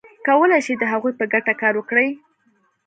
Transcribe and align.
کولای 0.27 0.61
شي 0.65 0.73
د 0.79 0.83
هغوی 0.91 1.13
په 1.19 1.25
ګټه 1.33 1.53
کار 1.61 1.73
وکړي. 1.77 2.07